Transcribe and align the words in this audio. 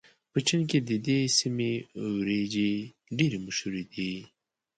په 0.31 0.39
چين 0.47 0.61
کې 0.69 0.79
د 0.89 0.91
دې 1.07 1.19
سيمې 1.39 1.71
وريجې 2.17 2.71
ډېرې 3.17 3.37
مشهورې 3.45 3.83
دي. 3.93 4.13